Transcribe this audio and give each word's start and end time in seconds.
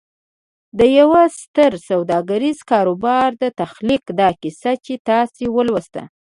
د 0.79 0.79
يوه 0.99 1.21
ستر 1.39 1.71
سوداګريز 1.89 2.57
کاروبار 2.71 3.29
د 3.41 3.43
تخليق 3.59 4.03
دا 4.21 4.29
کيسه 4.41 4.71
چې 4.85 4.93
تاسې 5.09 5.43
ولوسته. 5.55 6.01